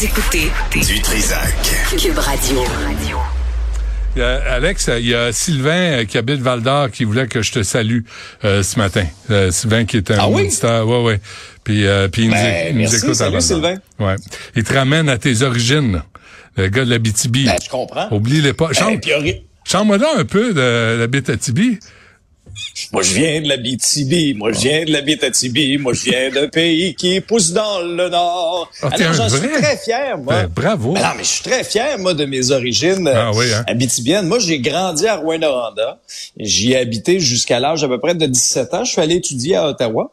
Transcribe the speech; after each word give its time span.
Vous 0.00 0.06
écoutez 0.06 0.50
Du 0.72 1.02
Trisac. 1.02 1.52
Cube 1.98 2.16
Radio. 2.16 2.62
Alex, 4.48 4.88
il 4.98 5.08
y 5.08 5.14
a 5.14 5.30
Sylvain 5.30 5.70
euh, 6.00 6.04
qui 6.06 6.16
habite 6.16 6.40
Val 6.40 6.62
d'Or 6.62 6.90
qui 6.90 7.04
voulait 7.04 7.26
que 7.26 7.42
je 7.42 7.52
te 7.52 7.62
salue 7.62 7.98
euh, 8.46 8.62
ce 8.62 8.78
matin. 8.78 9.04
Euh, 9.30 9.50
Sylvain 9.50 9.84
qui 9.84 9.98
est 9.98 10.10
un 10.10 10.16
Ah 10.18 10.28
oui? 10.30 10.46
auditeur. 10.46 10.88
Ouais, 10.88 11.02
ouais. 11.02 11.20
Puis, 11.64 11.86
euh, 11.86 12.08
puis 12.08 12.22
il, 12.22 12.28
nous, 12.28 12.34
Ben, 12.34 12.68
il 12.68 12.72
nous 12.76 12.78
merci, 12.80 12.96
écoute 12.96 13.10
à 13.10 13.14
salut, 13.14 13.32
d'Or. 13.32 13.42
Sylvain. 13.42 13.74
Ouais. 13.98 14.16
Il 14.56 14.64
te 14.64 14.72
ramène 14.72 15.10
à 15.10 15.18
tes 15.18 15.42
origines, 15.42 15.92
là. 15.92 16.06
le 16.56 16.68
gars 16.68 16.86
de 16.86 16.90
la 16.90 16.98
BTB. 16.98 17.44
Ben, 17.44 17.56
je 17.62 17.68
comprends. 17.68 18.08
Oublie-les 18.10 18.54
pas. 18.54 18.68
Ben, 18.68 18.72
Chante, 18.72 19.02
puis, 19.02 19.12
ori- 19.12 19.44
chante-moi 19.66 19.98
donc 19.98 20.16
un 20.16 20.24
peu 20.24 20.54
de 20.54 21.06
la 21.28 21.36
Tibi. 21.36 21.78
Moi, 22.92 23.02
je 23.02 23.14
viens 23.14 23.40
de 23.40 23.48
la 23.48 23.56
BTB. 23.56 24.36
Moi, 24.36 24.52
je 24.52 24.60
viens 24.60 24.84
de 24.84 24.92
la 24.92 25.02
BTB. 25.02 25.80
Moi, 25.80 25.92
je 25.94 26.04
viens 26.10 26.30
d'un 26.30 26.48
pays 26.48 26.94
qui 26.94 27.20
pousse 27.20 27.52
dans 27.52 27.80
le 27.80 28.08
nord. 28.08 28.70
Ah, 28.82 28.88
Alors, 28.92 29.08
un 29.10 29.12
j'en 29.12 29.28
suis 29.28 29.48
très 29.48 29.76
fier, 29.76 30.18
moi. 30.18 30.42
Ben, 30.42 30.46
bravo. 30.48 30.92
Ben 30.92 31.02
non, 31.02 31.08
mais 31.16 31.24
je 31.24 31.28
suis 31.28 31.42
très 31.42 31.64
fier, 31.64 31.98
moi, 31.98 32.14
de 32.14 32.24
mes 32.24 32.50
origines 32.50 33.06
euh, 33.06 33.14
Ah 33.16 33.30
oui, 33.34 33.46
hein? 33.54 33.64
abitibiennes. 33.66 34.26
Moi, 34.26 34.38
j'ai 34.38 34.58
grandi 34.60 35.06
à 35.06 35.16
Rouen-Noranda. 35.16 36.00
J'y 36.38 36.72
ai 36.72 36.78
habité 36.78 37.20
jusqu'à 37.20 37.60
l'âge 37.60 37.84
à 37.84 37.88
peu 37.88 37.98
près 37.98 38.14
de 38.14 38.26
17 38.26 38.74
ans. 38.74 38.84
Je 38.84 38.92
suis 38.92 39.00
allé 39.00 39.16
étudier 39.16 39.56
à 39.56 39.68
Ottawa. 39.68 40.12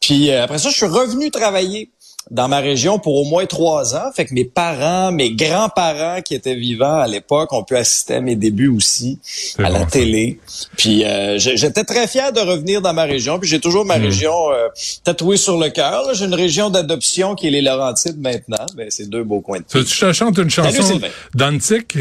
Puis 0.00 0.30
euh, 0.30 0.42
après 0.44 0.58
ça, 0.58 0.70
je 0.70 0.74
suis 0.76 0.86
revenu 0.86 1.30
travailler 1.30 1.90
dans 2.30 2.48
ma 2.48 2.60
région 2.60 2.98
pour 2.98 3.16
au 3.16 3.24
moins 3.24 3.46
trois 3.46 3.94
ans. 3.96 4.10
Fait 4.14 4.24
que 4.24 4.32
mes 4.34 4.44
parents, 4.44 5.10
mes 5.12 5.32
grands-parents 5.32 6.22
qui 6.22 6.34
étaient 6.34 6.54
vivants 6.54 6.98
à 7.00 7.06
l'époque 7.06 7.52
ont 7.52 7.64
pu 7.64 7.76
assister 7.76 8.14
à 8.14 8.20
mes 8.20 8.36
débuts 8.36 8.68
aussi 8.68 9.18
à 9.58 9.68
la 9.70 9.80
ça. 9.80 9.86
télé. 9.86 10.38
Puis 10.76 11.04
euh, 11.04 11.38
j'étais 11.38 11.84
très 11.84 12.06
fier 12.06 12.32
de 12.32 12.40
revenir 12.40 12.80
dans 12.80 12.92
ma 12.94 13.04
région. 13.04 13.38
Puis 13.38 13.48
j'ai 13.48 13.60
toujours 13.60 13.84
ma 13.84 13.94
région 13.94 14.32
euh, 14.52 14.68
tatouée 15.04 15.36
sur 15.36 15.58
le 15.58 15.68
cœur. 15.70 16.14
J'ai 16.14 16.24
une 16.26 16.34
région 16.34 16.70
d'adoption 16.70 17.34
qui 17.34 17.48
est 17.48 17.50
les 17.50 17.62
Laurentides 17.62 18.20
maintenant. 18.20 18.66
Ben, 18.76 18.86
c'est 18.90 19.08
deux 19.08 19.24
beaux 19.24 19.40
coins 19.40 19.58
de 19.58 19.64
Tu, 19.64 19.78
pays. 19.78 19.84
tu 19.84 19.98
te 19.98 20.12
chantes 20.12 20.38
une 20.38 20.50
chanson 20.50 21.00
d'Antique? 21.34 21.98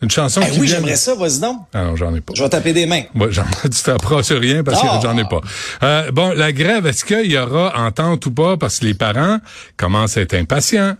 Une 0.00 0.10
chanson 0.10 0.40
Eh 0.46 0.50
qui 0.50 0.60
oui, 0.60 0.68
j'aimerais 0.68 0.94
ça, 0.96 1.14
vas-y 1.16 1.40
donc. 1.40 1.56
Ah 1.74 1.84
non, 1.84 1.96
j'en 1.96 2.14
ai 2.14 2.20
pas. 2.20 2.32
Je 2.36 2.42
vais 2.42 2.48
taper 2.48 2.72
des 2.72 2.86
mains. 2.86 3.02
Moi, 3.14 3.28
j'en, 3.30 3.42
tu 3.62 3.82
t'approches 3.82 4.30
rien 4.30 4.62
parce 4.62 4.80
que 4.80 4.86
Ah! 4.88 5.00
j'en 5.02 5.16
ai 5.18 5.24
pas. 5.24 5.40
Euh, 5.82 6.10
bon, 6.12 6.32
la 6.36 6.52
grève, 6.52 6.86
est-ce 6.86 7.04
qu'il 7.04 7.30
y 7.32 7.36
aura 7.36 7.72
entente 7.76 8.24
ou 8.26 8.30
pas? 8.30 8.56
Parce 8.56 8.78
que 8.78 8.84
les 8.84 8.94
parents 8.94 9.38
commencent 9.76 10.16
à 10.16 10.20
être 10.20 10.34
impatients. 10.34 10.96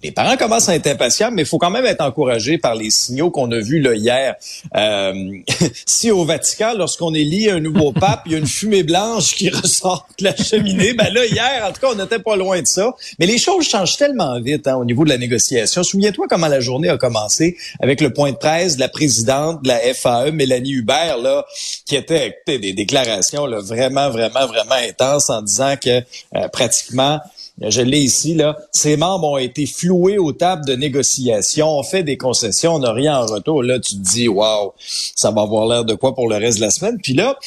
Les 0.00 0.12
parents 0.12 0.36
commencent 0.36 0.68
à 0.68 0.76
être 0.76 0.86
impatients, 0.86 1.30
mais 1.32 1.42
il 1.42 1.48
faut 1.48 1.58
quand 1.58 1.70
même 1.70 1.84
être 1.84 2.02
encouragé 2.02 2.56
par 2.56 2.76
les 2.76 2.88
signaux 2.88 3.32
qu'on 3.32 3.50
a 3.50 3.58
vus 3.58 3.80
là, 3.80 3.94
hier. 3.94 4.36
Euh, 4.76 5.12
si 5.86 6.12
au 6.12 6.24
Vatican, 6.24 6.74
lorsqu'on 6.76 7.12
élit 7.14 7.50
un 7.50 7.58
nouveau 7.58 7.90
pape, 8.00 8.22
il 8.26 8.32
y 8.32 8.34
a 8.36 8.38
une 8.38 8.46
fumée 8.46 8.84
blanche 8.84 9.34
qui 9.34 9.48
ressort 9.50 10.06
de 10.20 10.24
la 10.24 10.36
cheminée, 10.36 10.92
ben 10.92 11.12
là, 11.12 11.26
hier, 11.26 11.64
en 11.68 11.72
tout 11.72 11.80
cas, 11.80 11.88
on 11.90 11.96
n'était 11.96 12.20
pas 12.20 12.36
loin 12.36 12.62
de 12.62 12.66
ça. 12.66 12.94
Mais 13.18 13.26
les 13.26 13.38
choses 13.38 13.68
changent 13.68 13.96
tellement 13.96 14.40
vite 14.40 14.68
hein, 14.68 14.76
au 14.76 14.84
niveau 14.84 15.02
de 15.02 15.08
la 15.08 15.18
négociation. 15.18 15.82
Souviens-toi 15.82 16.26
comment 16.28 16.46
la 16.48 16.60
journée 16.60 16.90
a 16.90 16.96
commencé 16.96 17.56
avec 17.80 18.00
le 18.00 18.12
point 18.12 18.30
de 18.30 18.36
presse 18.36 18.76
de 18.76 18.80
la 18.80 18.88
présidente 18.88 19.64
de 19.64 19.68
la 19.68 19.80
FAE, 19.94 20.30
Mélanie 20.30 20.74
Hubert, 20.74 21.18
là, 21.18 21.44
qui 21.86 21.96
était 21.96 22.28
écoutez, 22.28 22.60
des 22.60 22.72
déclarations 22.72 23.46
là, 23.46 23.58
vraiment, 23.58 24.10
vraiment, 24.10 24.46
vraiment 24.46 24.76
intenses 24.88 25.28
en 25.28 25.42
disant 25.42 25.74
que 25.76 26.02
euh, 26.36 26.48
pratiquement 26.52 27.18
je 27.60 27.82
l'ai 27.82 28.00
ici, 28.00 28.34
là. 28.34 28.56
Ces 28.72 28.96
membres 28.96 29.28
ont 29.28 29.38
été 29.38 29.66
floués 29.88 30.18
aux 30.18 30.32
tables 30.32 30.66
de 30.66 30.74
négociation. 30.74 31.78
On 31.78 31.82
fait 31.82 32.02
des 32.02 32.18
concessions, 32.18 32.74
on 32.74 32.78
n'a 32.80 32.92
rien 32.92 33.18
en 33.18 33.26
retour. 33.26 33.62
Là, 33.62 33.78
tu 33.78 33.94
te 33.94 34.00
dis, 34.00 34.28
waouh, 34.28 34.72
ça 34.78 35.30
va 35.30 35.42
avoir 35.42 35.66
l'air 35.66 35.84
de 35.84 35.94
quoi 35.94 36.14
pour 36.14 36.28
le 36.28 36.36
reste 36.36 36.58
de 36.58 36.62
la 36.62 36.70
semaine. 36.70 36.98
Puis 37.02 37.14
là, 37.14 37.38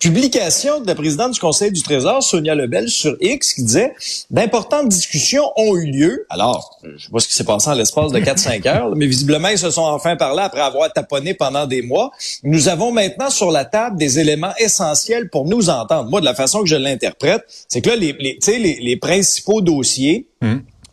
publication 0.00 0.80
de 0.80 0.86
la 0.88 0.96
présidente 0.96 1.32
du 1.32 1.40
Conseil 1.40 1.70
du 1.70 1.82
Trésor, 1.82 2.24
Sonia 2.24 2.56
Lebel, 2.56 2.88
sur 2.88 3.16
X, 3.20 3.54
qui 3.54 3.62
disait 3.62 3.94
d'importantes 4.30 4.88
discussions 4.88 5.44
ont 5.56 5.76
eu 5.76 5.86
lieu. 5.86 6.26
Alors, 6.28 6.76
je 6.82 7.04
sais 7.04 7.12
pas 7.12 7.20
ce 7.20 7.28
qui 7.28 7.34
s'est 7.34 7.44
passé 7.44 7.70
en 7.70 7.74
l'espace 7.74 8.10
de 8.10 8.18
4-5 8.18 8.68
heures, 8.68 8.96
mais 8.96 9.06
visiblement, 9.06 9.48
ils 9.48 9.58
se 9.58 9.70
sont 9.70 9.82
enfin 9.82 10.16
parlé 10.16 10.42
après 10.42 10.60
avoir 10.60 10.92
taponné 10.92 11.34
pendant 11.34 11.66
des 11.66 11.82
mois. 11.82 12.10
Nous 12.42 12.66
avons 12.66 12.90
maintenant 12.90 13.30
sur 13.30 13.52
la 13.52 13.64
table 13.64 13.96
des 13.96 14.18
éléments 14.18 14.54
essentiels 14.58 15.30
pour 15.30 15.44
nous 15.44 15.70
entendre. 15.70 16.10
Moi, 16.10 16.18
de 16.20 16.26
la 16.26 16.34
façon 16.34 16.60
que 16.62 16.66
je 16.66 16.76
l'interprète, 16.76 17.44
c'est 17.68 17.80
que 17.80 17.90
là, 17.90 17.96
les, 17.96 18.12
les, 18.18 18.38
les, 18.58 18.80
les 18.80 18.96
principaux 18.96 19.60
dossiers, 19.60 20.26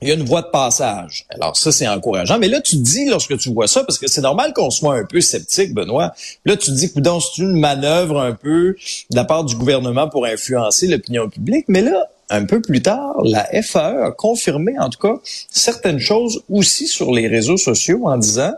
il 0.04 0.10
y 0.10 0.12
a 0.12 0.16
une 0.16 0.26
voie 0.26 0.42
de 0.42 0.48
passage. 0.48 1.26
Alors 1.30 1.56
ça, 1.56 1.72
c'est 1.72 1.88
encourageant. 1.88 2.38
Mais 2.38 2.48
là, 2.48 2.62
tu 2.62 2.76
dis, 2.76 3.06
lorsque 3.06 3.38
tu 3.38 3.52
vois 3.52 3.68
ça, 3.68 3.84
parce 3.84 3.98
que 3.98 4.08
c'est 4.08 4.22
normal 4.22 4.54
qu'on 4.54 4.70
soit 4.70 4.96
un 4.96 5.06
peu 5.06 5.22
sceptique, 5.22 5.74
Benoît, 5.74 6.14
là, 6.46 6.58
tu 6.58 6.72
te 6.72 6.76
dis, 6.76 6.92
coudonc, 6.92 7.20
c'est 7.20 7.42
une 7.42 7.60
manœuvre 7.60 8.20
un 8.20 8.34
peu 8.34 8.76
de 9.10 9.16
la 9.16 9.24
part 9.24 9.44
du 9.44 9.56
gouvernement 9.56 10.10
pour 10.10 10.26
influencer 10.26 10.88
l'opinion 10.88 11.30
publique. 11.30 11.66
Mais 11.68 11.82
là, 11.82 12.10
un 12.36 12.46
peu 12.46 12.62
plus 12.62 12.82
tard, 12.82 13.14
la 13.24 13.46
FAE 13.62 14.06
a 14.08 14.12
confirmé, 14.12 14.74
en 14.80 14.90
tout 14.90 15.00
cas, 15.00 15.16
certaines 15.52 16.00
choses 16.00 16.42
aussi 16.50 16.88
sur 16.88 17.12
les 17.14 17.28
réseaux 17.28 17.58
sociaux 17.58 18.08
en 18.08 18.18
disant, 18.18 18.54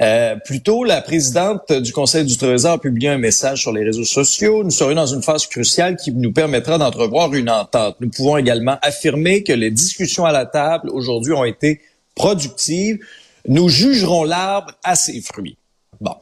euh, 0.00 0.34
plutôt 0.44 0.82
la 0.82 1.00
présidente 1.02 1.72
du 1.72 1.92
Conseil 1.92 2.24
du 2.24 2.36
Trésor 2.36 2.72
a 2.72 2.78
publié 2.80 3.10
un 3.10 3.18
message 3.18 3.60
sur 3.62 3.72
les 3.72 3.84
réseaux 3.84 4.04
sociaux. 4.04 4.64
Nous 4.64 4.70
serions 4.72 4.96
dans 4.96 5.06
une 5.06 5.22
phase 5.22 5.46
cruciale 5.46 5.96
qui 5.96 6.10
nous 6.10 6.32
permettra 6.32 6.78
d'entrevoir 6.78 7.32
une 7.32 7.48
entente. 7.48 7.94
Nous 8.00 8.10
pouvons 8.10 8.36
également 8.38 8.76
affirmer 8.82 9.44
que 9.44 9.52
les 9.52 9.70
discussions 9.70 10.24
à 10.24 10.32
la 10.32 10.44
table 10.46 10.90
aujourd'hui 10.90 11.32
ont 11.32 11.44
été 11.44 11.80
productives. 12.16 12.98
Nous 13.46 13.68
jugerons 13.68 14.24
l'arbre 14.24 14.72
à 14.82 14.96
ses 14.96 15.20
fruits. 15.20 15.56
Bon. 16.00 16.16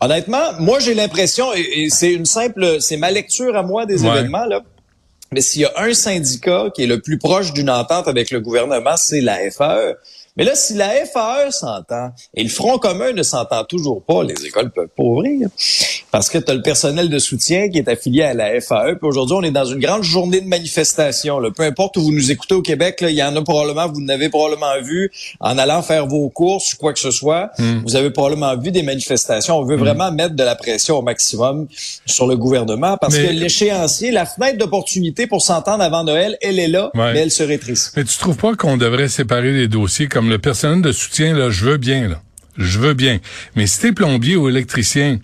Honnêtement, 0.00 0.52
moi 0.58 0.78
j'ai 0.80 0.94
l'impression, 0.94 1.52
et, 1.54 1.60
et 1.84 1.90
c'est 1.90 2.12
une 2.12 2.24
simple, 2.24 2.78
c'est 2.80 2.96
ma 2.96 3.10
lecture 3.10 3.56
à 3.56 3.62
moi 3.62 3.86
des 3.86 4.02
Ouais. 4.02 4.08
événements 4.08 4.46
là. 4.46 4.62
Mais 5.32 5.40
s'il 5.40 5.62
y 5.62 5.64
a 5.64 5.72
un 5.76 5.94
syndicat 5.94 6.70
qui 6.74 6.82
est 6.82 6.86
le 6.86 7.00
plus 7.00 7.18
proche 7.18 7.52
d'une 7.52 7.70
entente 7.70 8.06
avec 8.06 8.30
le 8.30 8.40
gouvernement, 8.40 8.96
c'est 8.96 9.20
la 9.20 9.50
FAE. 9.50 9.96
Mais 10.36 10.44
là, 10.44 10.52
si 10.54 10.72
la 10.74 10.88
FAE 11.04 11.50
s'entend 11.50 12.10
et 12.34 12.42
le 12.42 12.48
Front 12.48 12.78
commun 12.78 13.12
ne 13.12 13.22
s'entend 13.22 13.64
toujours 13.64 14.02
pas, 14.02 14.22
les 14.24 14.46
écoles 14.46 14.70
peuvent 14.70 14.88
pas 14.88 15.02
ouvrir. 15.02 15.48
Parce 16.10 16.28
que 16.30 16.38
tu 16.38 16.50
as 16.50 16.54
le 16.54 16.62
personnel 16.62 17.08
de 17.10 17.18
soutien 17.18 17.68
qui 17.70 17.78
est 17.78 17.88
affilié 17.88 18.22
à 18.22 18.32
la 18.34 18.58
FAE. 18.60 18.94
Puis 18.98 19.08
aujourd'hui, 19.08 19.36
on 19.38 19.42
est 19.42 19.50
dans 19.50 19.64
une 19.64 19.78
grande 19.80 20.02
journée 20.02 20.40
de 20.40 20.46
manifestation. 20.46 21.38
Là. 21.38 21.50
Peu 21.54 21.62
importe 21.64 21.96
où 21.98 22.02
vous 22.02 22.12
nous 22.12 22.30
écoutez 22.30 22.54
au 22.54 22.62
Québec, 22.62 22.98
il 23.02 23.10
y 23.14 23.22
en 23.22 23.34
a 23.36 23.42
probablement, 23.42 23.88
vous 23.88 24.00
n'avez 24.02 24.28
probablement 24.30 24.80
vu 24.82 25.10
en 25.40 25.58
allant 25.58 25.82
faire 25.82 26.06
vos 26.06 26.28
courses 26.30 26.72
ou 26.74 26.76
quoi 26.78 26.92
que 26.94 26.98
ce 26.98 27.10
soit. 27.10 27.50
Vous 27.84 27.96
avez 27.96 28.10
probablement 28.10 28.56
vu 28.56 28.70
des 28.70 28.82
manifestations. 28.82 29.58
On 29.58 29.64
veut 29.64 29.76
vraiment 29.76 30.12
mettre 30.12 30.34
de 30.34 30.42
la 30.42 30.54
pression 30.54 30.96
au 30.98 31.02
maximum 31.02 31.66
sur 32.06 32.26
le 32.26 32.36
gouvernement 32.36 32.96
parce 32.98 33.14
Mais- 33.16 33.26
que 33.26 33.32
l'échéancier, 33.32 34.10
la 34.10 34.24
fenêtre 34.26 34.58
d'opportunité 34.58 35.26
pour 35.26 35.42
s'entendre 35.42 35.82
avant 35.82 36.04
Noël, 36.04 36.36
elle 36.40 36.58
est 36.58 36.68
là, 36.68 36.90
Ouais. 36.94 37.12
mais 37.12 37.20
elle 37.20 37.30
se 37.30 37.42
rétrécit. 37.42 37.90
Mais 37.96 38.04
tu 38.04 38.16
trouves 38.18 38.36
pas 38.36 38.54
qu'on 38.54 38.76
devrait 38.78 39.08
séparer 39.08 39.52
les 39.52 39.68
dossiers 39.68 40.08
comme 40.08 40.21
le 40.28 40.38
personnel 40.38 40.82
de 40.82 40.92
soutien, 40.92 41.34
là, 41.34 41.50
je 41.50 41.64
veux 41.64 41.76
bien, 41.76 42.08
là. 42.08 42.22
Je 42.58 42.78
veux 42.78 42.94
bien. 42.94 43.18
Mais 43.56 43.66
si 43.66 43.80
t'es 43.80 43.92
plombier 43.92 44.36
ou 44.36 44.48
électricien, 44.48 45.18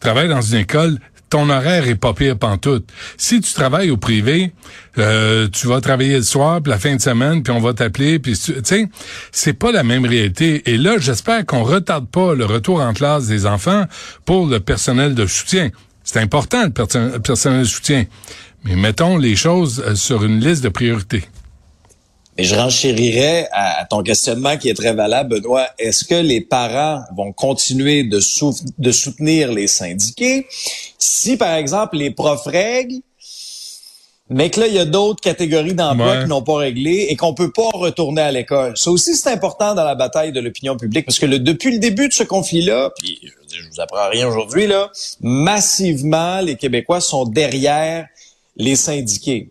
travailles 0.00 0.28
dans 0.28 0.40
une 0.40 0.58
école, 0.58 0.98
ton 1.30 1.48
horaire 1.48 1.86
est 1.88 1.94
pas 1.94 2.12
pire 2.12 2.36
pantoute. 2.36 2.90
Si 3.16 3.40
tu 3.40 3.54
travailles 3.54 3.90
au 3.90 3.96
privé, 3.96 4.52
euh, 4.98 5.48
tu 5.50 5.66
vas 5.66 5.80
travailler 5.80 6.16
le 6.16 6.22
soir, 6.22 6.60
puis 6.60 6.70
la 6.70 6.78
fin 6.78 6.94
de 6.94 7.00
semaine, 7.00 7.42
puis 7.42 7.52
on 7.52 7.60
va 7.60 7.72
t'appeler, 7.72 8.18
puis 8.18 8.36
tu 8.36 8.54
sais, 8.62 8.88
c'est 9.30 9.54
pas 9.54 9.72
la 9.72 9.82
même 9.82 10.04
réalité. 10.04 10.62
Et 10.70 10.76
là, 10.76 10.98
j'espère 10.98 11.46
qu'on 11.46 11.62
retarde 11.62 12.06
pas 12.08 12.34
le 12.34 12.44
retour 12.44 12.80
en 12.82 12.92
classe 12.92 13.28
des 13.28 13.46
enfants 13.46 13.86
pour 14.26 14.46
le 14.46 14.60
personnel 14.60 15.14
de 15.14 15.24
soutien. 15.26 15.70
C'est 16.04 16.18
important, 16.20 16.64
le 16.64 16.70
perso- 16.70 17.18
personnel 17.20 17.60
de 17.60 17.64
soutien. 17.64 18.04
Mais 18.64 18.76
mettons 18.76 19.16
les 19.16 19.36
choses 19.36 19.82
euh, 19.86 19.94
sur 19.94 20.24
une 20.24 20.38
liste 20.40 20.62
de 20.62 20.68
priorités. 20.68 21.24
Mais 22.38 22.44
je 22.44 22.54
renchérirais 22.54 23.48
à, 23.52 23.80
à 23.80 23.84
ton 23.84 24.02
questionnement 24.02 24.56
qui 24.56 24.68
est 24.70 24.74
très 24.74 24.94
valable, 24.94 25.40
Benoît. 25.40 25.68
Est-ce 25.78 26.04
que 26.04 26.14
les 26.14 26.40
parents 26.40 27.02
vont 27.16 27.32
continuer 27.32 28.04
de, 28.04 28.20
sou- 28.20 28.54
de 28.78 28.90
soutenir 28.92 29.52
les 29.52 29.66
syndiqués? 29.66 30.46
Si, 30.98 31.36
par 31.36 31.54
exemple, 31.54 31.96
les 31.98 32.10
profs 32.10 32.46
règlent, 32.46 33.00
mais 34.30 34.48
que 34.48 34.60
là, 34.60 34.66
il 34.66 34.72
y 34.72 34.78
a 34.78 34.86
d'autres 34.86 35.20
catégories 35.20 35.74
d'emplois 35.74 36.12
Ouais. 36.12 36.22
qui 36.22 36.28
n'ont 36.30 36.40
pas 36.42 36.56
réglé 36.56 37.08
et 37.10 37.16
qu'on 37.16 37.34
peut 37.34 37.50
pas 37.52 37.68
retourner 37.74 38.22
à 38.22 38.32
l'école. 38.32 38.78
Ça 38.78 38.90
aussi, 38.90 39.14
c'est 39.14 39.28
important 39.28 39.74
dans 39.74 39.84
la 39.84 39.94
bataille 39.94 40.32
de 40.32 40.40
l'opinion 40.40 40.74
publique 40.78 41.04
parce 41.04 41.18
que 41.18 41.26
le, 41.26 41.38
depuis 41.38 41.70
le 41.72 41.78
début 41.80 42.08
de 42.08 42.14
ce 42.14 42.22
conflit-là, 42.22 42.92
puis 42.98 43.18
je 43.52 43.68
vous 43.68 43.80
apprends 43.80 44.08
rien 44.08 44.26
aujourd'hui, 44.26 44.66
là, 44.66 44.90
massivement, 45.20 46.40
les 46.40 46.56
Québécois 46.56 47.02
sont 47.02 47.26
derrière 47.26 48.06
les 48.56 48.76
syndiqués. 48.76 49.50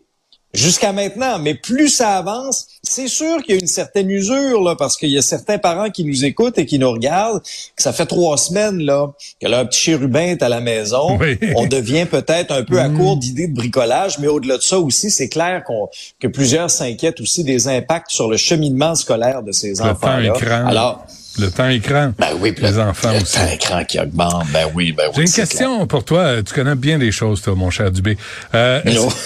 Jusqu'à 0.54 0.92
maintenant, 0.92 1.40
mais 1.40 1.56
plus 1.56 1.88
ça 1.88 2.18
avance, 2.18 2.68
c'est 2.84 3.08
sûr 3.08 3.42
qu'il 3.44 3.56
y 3.56 3.58
a 3.58 3.62
une 3.62 3.68
certaine 3.68 4.10
usure 4.12 4.62
là, 4.62 4.76
parce 4.76 4.98
qu'il 4.98 5.10
y 5.10 5.18
a 5.18 5.22
certains 5.22 5.58
parents 5.58 5.90
qui 5.90 6.04
nous 6.04 6.26
écoutent 6.26 6.58
et 6.58 6.66
qui 6.66 6.78
nous 6.78 6.92
regardent. 6.92 7.42
Que 7.42 7.82
ça 7.84 7.94
fait 7.94 8.06
trois 8.06 8.38
semaines 8.38 8.80
là 8.80 9.08
que 9.42 9.48
leur 9.48 9.68
petit 9.70 9.80
chérubin 9.80 10.20
est 10.28 10.44
à 10.44 10.50
la 10.50 10.60
maison. 10.60 11.18
Oui. 11.20 11.40
On 11.56 11.68
devient 11.68 12.06
peut-être 12.06 12.52
un 12.52 12.64
peu 12.64 12.80
à 12.82 12.90
court 12.90 13.16
d'idées 13.16 13.48
de 13.48 13.54
bricolage, 13.56 14.20
mais 14.20 14.28
au-delà 14.28 14.58
de 14.58 14.62
ça 14.62 14.78
aussi, 14.78 15.10
c'est 15.10 15.30
clair 15.30 15.64
qu'on 15.64 15.88
que 16.20 16.28
plusieurs 16.28 16.70
s'inquiètent 16.70 17.22
aussi 17.22 17.44
des 17.46 17.70
impacts 17.70 18.12
sur 18.12 18.30
le 18.30 18.36
cheminement 18.36 18.96
scolaire 18.96 19.44
de 19.44 19.54
ces 19.54 19.70
Le 19.70 19.76
temps 19.78 19.90
enfants-là. 19.92 20.34
écran. 20.36 20.68
Alors, 20.68 21.06
Le 21.40 21.50
temps 21.50 21.70
écran. 21.70 22.12
ben 22.20 22.28
oui, 22.42 22.54
les 22.58 22.72
le- 22.72 22.80
enfants 22.82 23.12
le 23.14 23.22
aussi. 23.22 23.38
temps 23.38 23.48
écran 23.50 23.86
qui 23.86 24.00
augmente. 24.02 24.44
Ben 24.52 24.68
oui, 24.76 24.92
ben 24.92 25.06
oui. 25.08 25.14
J'ai 25.16 25.22
une 25.22 25.32
question 25.32 25.88
pour 25.88 26.04
toi. 26.04 26.44
Tu 26.44 26.54
connais 26.54 26.76
bien 26.76 26.98
les 26.98 27.14
choses, 27.14 27.42
toi, 27.42 27.56
mon 27.56 27.70
cher 27.70 27.90
Dubé. 27.90 28.18
Euh, 28.54 28.82
Non. 28.86 29.08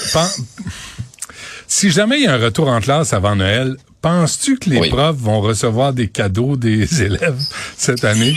si 1.68 1.90
jamais 1.90 2.18
il 2.18 2.24
y 2.24 2.28
a 2.28 2.34
un 2.34 2.44
retour 2.44 2.68
en 2.68 2.80
classe 2.80 3.14
avant 3.14 3.36
Noël, 3.36 3.76
penses-tu 4.02 4.58
que 4.58 4.70
les 4.70 4.90
profs 4.90 5.18
vont 5.18 5.42
recevoir 5.42 5.94
des 5.94 6.08
cadeaux 6.08 6.56
des 6.56 7.02
élèves 7.04 7.42
cette 7.78 8.04
année? 8.04 8.36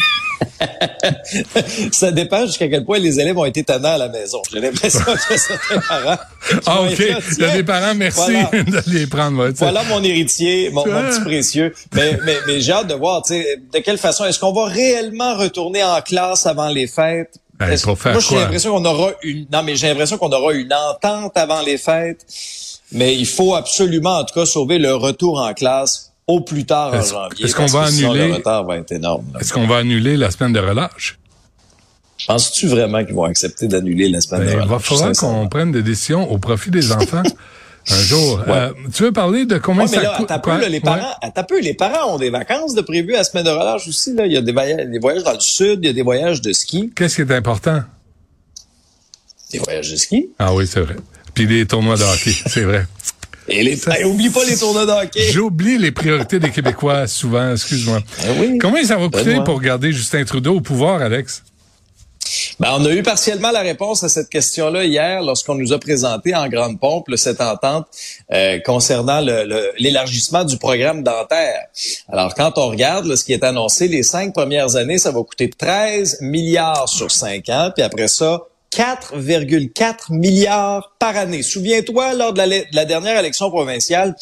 ça 1.93 2.13
dépend 2.13 2.47
jusqu'à 2.47 2.69
quel 2.69 2.85
point 2.85 2.99
les 2.99 3.19
élèves 3.21 3.37
ont 3.37 3.45
été 3.45 3.65
tannants 3.65 3.95
à 3.95 3.99
la 3.99 4.09
maison. 4.09 4.41
J'ai 4.53 4.61
l'impression 4.61 5.05
que 5.05 5.37
certains 5.37 5.81
parents. 5.81 6.23
Ah, 6.67 6.83
OK. 6.83 6.99
Il 6.99 7.39
y 7.39 7.45
a 7.45 7.57
des 7.57 7.65
parents, 7.65 7.95
merci 7.95 8.31
de 8.53 8.91
les 8.93 9.07
prendre. 9.07 9.49
voilà 9.57 9.83
mon 9.85 10.03
héritier, 10.03 10.71
mon, 10.71 10.85
petit 10.85 11.21
précieux. 11.21 11.75
Mais, 11.95 12.19
mais, 12.25 12.37
mais 12.47 12.61
j'ai 12.61 12.73
hâte 12.73 12.89
de 12.89 12.95
voir, 12.95 13.23
tu 13.23 13.35
sais, 13.35 13.61
de 13.73 13.79
quelle 13.81 13.99
façon 13.99 14.25
est-ce 14.25 14.39
qu'on 14.39 14.53
va 14.53 14.67
réellement 14.67 15.37
retourner 15.37 15.83
en 15.85 16.01
classe 16.01 16.47
avant 16.47 16.69
les 16.69 16.87
fêtes? 16.87 17.39
Ben, 17.59 17.77
pour 17.81 17.99
faire 17.99 18.13
moi, 18.13 18.21
j'ai 18.21 18.37
l'impression 18.37 18.73
qu'on 18.73 18.85
aura 18.85 19.11
une, 19.23 19.47
non, 19.53 19.63
mais 19.65 19.75
j'ai 19.75 19.89
l'impression 19.89 20.17
qu'on 20.17 20.31
aura 20.31 20.53
une 20.53 20.73
entente 20.73 21.37
avant 21.37 21.61
les 21.63 21.77
fêtes. 21.79 22.25
Mais 22.93 23.17
il 23.17 23.27
faut 23.27 23.55
absolument, 23.55 24.19
en 24.19 24.25
tout 24.25 24.35
cas, 24.35 24.47
sauver 24.47 24.79
le 24.79 24.95
retour 24.95 25.41
en 25.41 25.53
classe 25.53 26.13
au 26.27 26.41
plus 26.41 26.65
tard 26.65 26.95
en 26.95 27.03
janvier. 27.03 27.47
Est-ce 27.47 27.55
qu'on 27.57 27.67
va 27.67 27.85
annuler? 27.85 28.29
le 28.29 28.35
retard 28.35 28.65
va 28.65 28.77
être 28.77 28.93
énorme. 28.93 29.25
Est-ce 29.41 29.53
qu'on 29.53 29.67
va 29.67 29.79
annuler 29.79 30.17
la 30.17 30.31
semaine 30.31 30.53
de 30.53 30.61
relâche? 30.61 31.19
Penses-tu 32.27 32.69
vraiment 32.69 33.05
qu'ils 33.05 33.15
vont 33.15 33.25
accepter 33.25 33.67
d'annuler 33.69 34.09
la 34.09 34.21
semaine 34.21 34.47
de 34.47 34.51
relâche? 34.53 34.65
Il 34.65 34.71
va 34.71 34.79
falloir 34.79 35.13
qu'on 35.13 35.49
prenne 35.49 35.73
des 35.73 35.83
décisions 35.83 36.31
au 36.31 36.39
profit 36.39 36.71
des 36.71 36.93
enfants. 36.93 37.23
Un 37.91 38.01
jour. 38.03 38.43
Euh, 38.49 38.73
tu 38.95 39.05
veux 39.05 39.13
parler 39.13 39.47
de 39.47 39.59
combien 39.59 39.87
ça 39.87 40.01
coûte? 40.17 40.31
les 40.69 40.81
parents, 40.81 41.15
peu, 41.49 41.61
les 41.61 41.75
parents 41.75 42.15
ont 42.15 42.19
des 42.19 42.31
vacances 42.31 42.75
de 42.75 42.83
prévues 42.83 43.15
à 43.15 43.25
semaine 43.25 43.45
de 43.45 43.51
relâche 43.51 43.89
aussi. 43.89 44.15
Là. 44.15 44.27
Il 44.27 44.33
y 44.33 44.37
a 44.37 44.43
des 44.43 44.53
voyages, 44.53 44.87
des 44.87 44.99
voyages 44.99 45.25
dans 45.25 45.33
le 45.33 45.41
sud, 45.41 45.81
il 45.83 45.87
y 45.87 45.91
a 45.91 45.93
des 45.93 46.03
voyages 46.03 46.41
de 46.41 46.53
ski. 46.53 46.93
Qu'est-ce 46.95 47.17
qui 47.17 47.23
est 47.23 47.33
important? 47.33 47.83
Des 49.53 49.59
voyages 49.59 49.91
de 49.91 49.97
ski. 49.97 50.29
Ah 50.39 50.55
oui, 50.55 50.67
c'est 50.67 50.81
vrai. 50.81 50.97
Puis 51.35 51.47
des 51.47 51.67
tournois 51.67 51.97
de 51.97 52.03
hockey, 52.03 52.33
c'est 52.47 52.63
vrai. 52.63 52.87
Et 53.51 53.63
les, 53.63 54.05
oublie 54.05 54.29
pas 54.29 54.45
les 54.45 54.59
tournois 54.59 54.85
de 54.85 54.91
hockey. 54.91 55.31
J'oublie 55.33 55.79
les 55.79 55.91
priorités 55.91 56.39
des 56.39 56.51
Québécois 56.51 57.07
souvent, 57.07 57.53
excuse-moi. 57.53 58.01
Ben 58.23 58.59
combien 58.61 58.85
ça 58.85 58.97
va 58.97 59.09
coûter 59.09 59.39
pour 59.45 59.61
garder 59.61 59.91
Justin 59.93 60.25
Trudeau 60.25 60.57
au 60.57 60.61
pouvoir, 60.61 61.01
Alex? 61.01 61.43
Ben, 62.61 62.75
on 62.77 62.85
a 62.85 62.91
eu 62.91 63.05
partiellement 63.05 63.53
la 63.53 63.61
réponse 63.61 64.03
à 64.03 64.09
cette 64.09 64.29
question-là 64.29 64.85
hier 64.85 65.23
lorsqu'on 65.23 65.55
nous 65.55 65.73
a 65.73 65.79
présenté 65.79 66.35
en 66.35 66.49
grande 66.49 66.81
pompe 66.81 67.07
cette 67.15 67.41
entente 67.41 67.87
euh, 68.33 68.59
concernant 68.65 69.21
l'élargissement 69.79 70.43
du 70.43 70.59
programme 70.59 71.05
dentaire. 71.05 71.67
Alors, 72.09 72.35
quand 72.35 72.59
on 72.59 72.69
regarde 72.69 73.15
ce 73.15 73.25
qui 73.25 73.33
est 73.33 73.45
annoncé, 73.45 73.87
les 73.87 74.03
cinq 74.03 74.35
premières 74.35 74.75
années, 74.75 74.99
ça 74.99 75.13
va 75.13 75.23
coûter 75.23 75.49
13 75.49 76.19
milliards 76.23 76.89
sur 76.89 77.13
cinq 77.13 77.49
ans, 77.49 77.71
puis 77.73 77.85
après 77.85 78.09
ça, 78.09 78.43
4,4 78.73 80.13
milliards 80.13 80.93
par 80.99 81.17
année. 81.17 81.43
Souviens-toi, 81.43 82.15
lors 82.15 82.33
de 82.33 82.43
la, 82.73 82.85
dernière 82.85 83.19
élection 83.19 83.51
provinciale, 83.51 84.17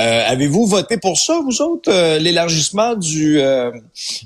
avez-vous 0.00 0.66
voté 0.66 0.96
pour 0.96 1.18
ça, 1.18 1.40
vous 1.44 1.62
autres, 1.62 1.90
euh, 1.92 2.18
l'élargissement 2.18 2.96
du 2.96 3.40
euh, 3.40 3.70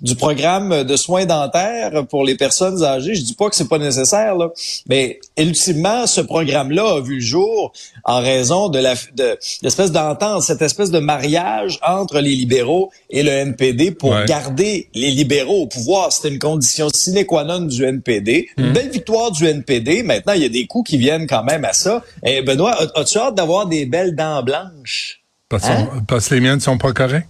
du 0.01 0.17
programme 0.17 0.85
de 0.85 0.97
soins 0.97 1.27
dentaires 1.27 2.07
pour 2.09 2.25
les 2.25 2.37
personnes 2.37 2.83
âgées? 2.83 3.15
Je 3.15 3.23
dis 3.23 3.35
pas 3.35 3.51
que 3.51 3.57
c'est 3.57 3.69
pas 3.69 3.79
nécessaire, 3.79 4.35
là, 4.35 4.51
mais 4.89 5.21
ultimement, 5.37 6.07
ce 6.07 6.23
programme-là 6.23 6.97
a 6.97 7.01
vu 7.01 7.17
le 7.17 7.21
jour 7.21 7.73
en 8.05 8.21
raison 8.21 8.69
de 8.69 8.79
la 8.79 8.95
de 9.15 9.39
l'espèce 9.63 9.93
d'entente, 9.93 10.43
cette 10.43 10.63
espèce 10.63 10.91
de 10.91 11.01
mariage 11.01 11.79
entre 11.87 12.21
les 12.21 12.35
libéraux 12.35 12.91
et 13.11 13.23
le 13.23 13.31
NPD 13.31 13.91
pour 13.91 14.15
garder 14.25 14.89
les 14.95 15.11
libéraux 15.11 15.63
au 15.63 15.67
pouvoir. 15.67 16.13
C'était 16.13 16.29
une 16.29 16.39
condition 16.39 16.89
sine 16.95 17.25
qua 17.27 17.45
non 17.45 17.61
du 17.61 17.85
NPD. 17.85 18.49
Une 18.57 18.71
mmh. 18.71 18.73
belle 18.73 18.91
victoire 18.91 19.31
du 19.33 19.47
NPD. 19.47 20.03
Maintenant, 20.03 20.33
il 20.33 20.43
y 20.43 20.47
a 20.47 20.49
des 20.49 20.67
coups 20.67 20.91
qui 20.91 20.97
viennent 20.97 21.27
quand 21.27 21.45
même 21.45 21.65
à 21.65 21.73
ça. 21.73 22.03
Et 22.25 22.43
Benoît, 22.43 22.77
as-tu 22.95 23.19
hâte 23.19 23.35
d'avoir 23.35 23.67
des 23.67 23.87
belles 23.87 24.15
dents 24.15 24.43
blanches? 24.43 25.19
Hein? 25.51 25.89
Parce, 26.07 26.29
que 26.29 26.35
les 26.35 26.41
miennes 26.41 26.61
sont 26.61 26.77
pas 26.77 26.93
correctes. 26.93 27.29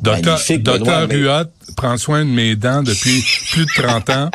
Docteur, 0.00 0.40
Docteur 0.58 1.08
Ruot 1.08 1.50
prend 1.76 1.96
soin 1.98 2.24
de 2.24 2.30
mes 2.30 2.56
dents 2.56 2.82
depuis 2.82 3.22
plus 3.52 3.66
de 3.66 3.82
30 3.82 4.10
ans. 4.10 4.30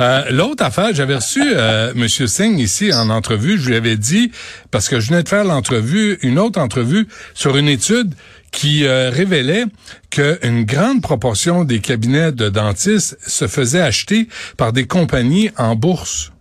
Euh, 0.00 0.24
l'autre 0.30 0.64
affaire, 0.64 0.92
j'avais 0.92 1.14
reçu 1.14 1.40
euh, 1.40 1.92
M. 1.94 2.08
Singh 2.08 2.58
ici 2.58 2.92
en 2.92 3.10
entrevue. 3.10 3.58
Je 3.58 3.68
lui 3.68 3.76
avais 3.76 3.96
dit, 3.96 4.32
parce 4.72 4.88
que 4.88 4.98
je 4.98 5.10
venais 5.10 5.22
de 5.22 5.28
faire 5.28 5.44
l'entrevue, 5.44 6.18
une 6.22 6.38
autre 6.38 6.60
entrevue 6.60 7.06
sur 7.32 7.56
une 7.56 7.68
étude 7.68 8.12
qui 8.50 8.86
euh, 8.86 9.10
révélait 9.10 9.64
qu'une 10.10 10.64
grande 10.64 11.00
proportion 11.00 11.64
des 11.64 11.78
cabinets 11.78 12.32
de 12.32 12.48
dentistes 12.48 13.16
se 13.24 13.46
faisaient 13.46 13.80
acheter 13.80 14.28
par 14.56 14.72
des 14.72 14.86
compagnies 14.86 15.50
en 15.56 15.76
bourse 15.76 16.33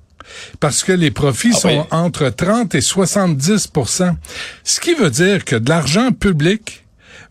parce 0.59 0.83
que 0.83 0.91
les 0.91 1.11
profits 1.11 1.51
ah 1.55 1.59
sont 1.59 1.87
entre 1.91 2.29
30 2.29 2.75
et 2.75 2.79
70% 2.79 4.15
Ce 4.63 4.79
qui 4.79 4.93
veut 4.93 5.09
dire 5.09 5.45
que 5.45 5.55
de 5.55 5.69
l'argent 5.69 6.11
public 6.11 6.83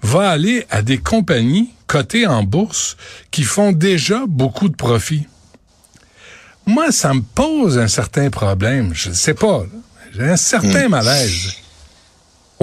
va 0.03 0.31
aller 0.31 0.67
à 0.71 0.83
des 0.83 0.99
compagnies 0.99 1.71
cotées 1.87 2.27
en 2.27 2.43
bourse 2.43 2.97
qui 3.31 3.43
font 3.43 3.73
déjà 3.73 4.25
beaucoup 4.27 4.69
de 4.69 4.75
profits. 4.77 5.27
Moi, 6.67 6.93
ça 6.93 7.13
me 7.13 7.23
pose 7.23 7.79
un 7.79 7.89
certain 7.89 8.31
problème. 8.31 8.93
Je 8.95 9.11
ne 9.11 9.15
sais 9.15 9.35
pas. 9.35 9.65
J'ai 10.15 10.29
un 10.29 10.37
certain 10.37 10.89
hmm. 10.89 10.91
malaise. 10.91 11.62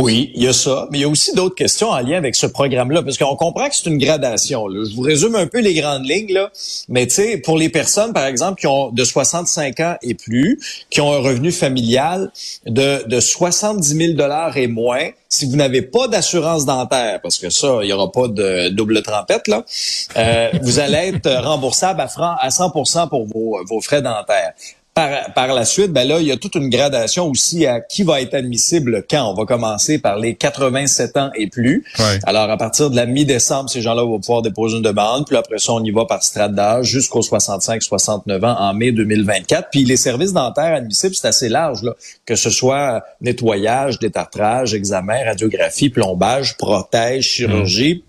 Oui, 0.02 0.32
il 0.34 0.44
y 0.44 0.48
a 0.48 0.54
ça, 0.54 0.88
mais 0.92 1.00
il 1.00 1.02
y 1.02 1.04
a 1.04 1.10
aussi 1.10 1.36
d'autres 1.36 1.56
questions 1.56 1.90
en 1.90 2.00
lien 2.00 2.16
avec 2.18 2.34
ce 2.34 2.46
programme-là, 2.46 3.04
parce 3.04 3.18
qu'on 3.18 3.36
comprend 3.36 3.68
que 3.68 3.76
c'est 3.76 3.90
une 3.90 3.98
gradation. 3.98 4.66
Là. 4.66 4.86
Je 4.90 4.96
vous 4.96 5.02
résume 5.02 5.36
un 5.36 5.46
peu 5.46 5.60
les 5.60 5.74
grandes 5.74 6.08
lignes, 6.08 6.32
là. 6.32 6.52
mais 6.88 7.06
tu 7.06 7.16
sais, 7.16 7.38
pour 7.38 7.58
les 7.58 7.68
personnes, 7.68 8.14
par 8.14 8.26
exemple, 8.26 8.62
qui 8.62 8.68
ont 8.68 8.92
de 8.92 9.04
65 9.04 9.80
ans 9.82 9.96
et 10.02 10.14
plus, 10.14 10.58
qui 10.90 11.02
ont 11.02 11.12
un 11.12 11.18
revenu 11.20 11.52
familial 11.52 12.32
de, 12.66 13.06
de 13.08 13.20
70 13.20 13.88
000 13.88 14.14
dollars 14.14 14.56
et 14.56 14.68
moins, 14.68 15.10
si 15.28 15.46
vous 15.46 15.58
n'avez 15.58 15.82
pas 15.82 16.08
d'assurance 16.08 16.66
dentaire, 16.66 17.20
parce 17.22 17.38
que 17.38 17.50
ça, 17.50 17.80
il 17.82 17.88
n'y 17.88 17.94
aura 17.94 18.10
pas 18.10 18.30
de 18.30 18.70
double 18.70 19.02
trempette, 19.02 19.50
là, 19.50 19.66
euh, 20.16 20.50
vous 20.62 20.80
allez 20.80 21.14
être 21.14 21.30
remboursable 21.44 22.00
à, 22.00 22.08
franc, 22.08 22.36
à 22.40 22.48
100% 22.48 23.10
pour 23.10 23.26
vos 23.26 23.82
frais 23.82 24.02
dentaires 24.02 24.54
par, 25.36 25.54
la 25.54 25.66
suite, 25.66 25.92
ben 25.92 26.08
là, 26.08 26.20
il 26.20 26.28
y 26.28 26.32
a 26.32 26.38
toute 26.38 26.56
une 26.56 26.70
gradation 26.70 27.28
aussi 27.28 27.66
à 27.66 27.82
qui 27.82 28.04
va 28.04 28.22
être 28.22 28.34
admissible 28.34 29.04
quand. 29.10 29.32
On 29.32 29.34
va 29.34 29.46
commencer 29.46 30.00
par 30.00 30.18
les 30.18 30.36
87 30.36 31.18
ans 31.18 31.30
et 31.36 31.48
plus. 31.48 31.86
Alors, 32.24 32.50
à 32.50 32.58
partir 32.58 32.90
de 32.90 32.96
la 32.96 33.06
mi-décembre, 33.06 33.70
ces 33.70 33.82
gens-là 33.82 34.04
vont 34.04 34.20
pouvoir 34.20 34.42
déposer 34.42 34.78
une 34.78 34.84
demande. 34.84 35.26
Puis 35.28 35.38
après 35.38 35.60
ça, 35.60 35.74
on 35.74 35.84
y 35.84 35.92
va 35.92 36.06
par 36.06 36.24
strate 36.24 36.54
d'âge 36.54 36.88
jusqu'aux 36.88 37.22
65-69 37.22 38.46
ans 38.46 38.56
en 38.60 38.74
mai 38.74 38.92
2024. 38.92 39.70
Puis 39.72 39.86
les 39.86 39.98
services 39.98 40.34
dentaires 40.34 40.76
admissibles, 40.76 41.16
c'est 41.16 41.28
assez 41.28 41.50
large, 41.50 41.84
là, 41.84 41.94
que 42.26 42.36
ce 42.36 42.50
soit 42.50 43.04
nettoyage, 43.22 44.00
détartrage, 44.00 44.74
examen, 44.74 45.24
radiographie, 45.26 45.90
plombage, 45.90 46.58
protège, 46.58 47.26
chirurgie. 47.26 48.04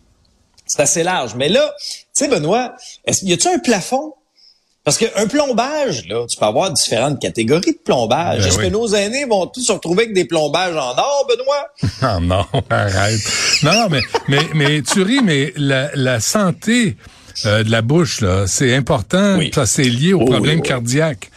C'est 0.66 0.80
assez 0.80 1.02
large. 1.02 1.35
Mais 1.35 1.49
là, 1.49 1.75
tu 1.80 1.97
sais, 2.12 2.28
Benoît, 2.28 2.75
est 3.04 3.23
y 3.23 3.32
a-t-il 3.32 3.54
un 3.54 3.59
plafond 3.59 4.14
parce 4.90 4.99
qu'un 4.99 5.28
plombage, 5.28 6.09
là, 6.09 6.26
tu 6.28 6.37
peux 6.37 6.47
avoir 6.47 6.73
différentes 6.73 7.20
catégories 7.20 7.75
de 7.75 7.78
plombage. 7.85 8.40
Ben 8.40 8.49
Est-ce 8.49 8.59
que 8.59 8.66
nos 8.66 8.88
aînés 8.88 9.25
vont 9.25 9.47
tous 9.47 9.61
se 9.61 9.70
retrouver 9.70 10.02
avec 10.02 10.14
des 10.14 10.25
plombages 10.25 10.75
en 10.75 10.99
or, 10.99 11.28
Benoît? 11.28 11.68
Ah 12.02 12.18
non, 12.20 12.44
arrête. 12.70 13.20
Non, 13.62 13.87
mais, 13.88 14.00
mais, 14.26 14.40
mais 14.52 14.82
tu 14.82 15.02
ris, 15.02 15.20
mais 15.23 15.52
la, 15.56 15.90
la 15.94 16.18
santé 16.18 16.97
euh, 17.47 17.62
de 17.62 17.70
la 17.70 17.82
bouche, 17.82 18.20
là, 18.20 18.49
c'est 18.49 18.75
important. 18.75 19.38
Ça, 19.54 19.64
c'est 19.64 19.85
lié 19.85 20.12
aux 20.12 20.25
problèmes 20.25 20.61
cardiaques. 20.61 21.30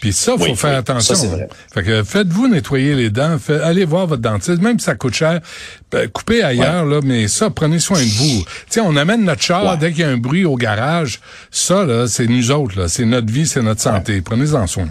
Puis 0.00 0.12
ça, 0.12 0.36
faut 0.38 0.54
faire 0.54 0.78
attention. 0.78 1.14
Ça. 1.14 1.26
Fait 1.72 1.82
que 1.82 2.02
faites-vous 2.02 2.48
nettoyer 2.48 2.94
les 2.94 3.10
dents, 3.10 3.36
allez 3.62 3.84
voir 3.84 4.06
votre 4.06 4.22
dentiste, 4.22 4.60
même 4.62 4.78
si 4.78 4.84
ça 4.84 4.94
coûte 4.94 5.14
cher, 5.14 5.40
coupez 6.12 6.42
ailleurs, 6.42 6.86
là, 6.86 7.00
mais 7.02 7.28
ça, 7.28 7.50
prenez 7.50 7.78
soin 7.78 8.00
de 8.00 8.10
vous. 8.10 8.44
Tu 8.70 8.80
on 8.80 8.96
amène 8.96 9.24
notre 9.24 9.42
char 9.42 9.78
dès 9.78 9.90
qu'il 9.90 10.00
y 10.00 10.04
a 10.04 10.08
un 10.08 10.16
bruit 10.16 10.44
au 10.44 10.56
garage. 10.56 11.20
Ça, 11.50 11.84
là, 11.84 12.06
c'est 12.06 12.26
nous 12.26 12.50
autres, 12.50 12.78
là. 12.78 12.88
C'est 12.88 13.04
notre 13.04 13.32
vie, 13.32 13.46
c'est 13.46 13.62
notre 13.62 13.80
santé. 13.80 14.20
Prenez-en 14.20 14.66
soin. 14.66 14.88